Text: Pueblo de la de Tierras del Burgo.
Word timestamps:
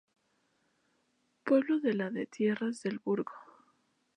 Pueblo 1.43 1.79
de 1.79 1.93
la 1.93 2.09
de 2.09 2.25
Tierras 2.25 2.81
del 2.81 2.97
Burgo. 2.97 3.33